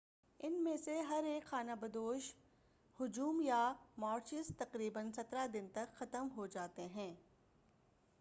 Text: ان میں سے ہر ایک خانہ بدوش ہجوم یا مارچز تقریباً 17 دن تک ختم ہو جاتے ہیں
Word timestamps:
ان 0.39 0.53
میں 0.63 0.77
سے 0.77 1.01
ہر 1.01 1.23
ایک 1.23 1.45
خانہ 1.45 1.71
بدوش 1.79 2.33
ہجوم 2.99 3.41
یا 3.41 3.73
مارچز 3.97 4.51
تقریباً 4.57 5.11
17 5.15 5.47
دن 5.53 5.67
تک 5.73 5.93
ختم 5.97 6.27
ہو 6.35 6.47
جاتے 6.47 6.87
ہیں 6.87 7.13